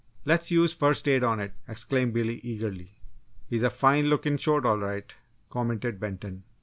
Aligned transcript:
"Let's 0.25 0.49
use 0.49 0.73
'first 0.73 1.07
aid' 1.07 1.23
on 1.23 1.39
it!" 1.39 1.53
exclaimed 1.67 2.15
Billy, 2.15 2.39
eagerly. 2.39 2.97
"He's 3.45 3.61
a 3.61 3.69
fine 3.69 4.05
looking 4.05 4.37
shoat, 4.37 4.65
all 4.65 4.79
right," 4.79 5.13
commented 5.51 5.99
Benton. 5.99 6.43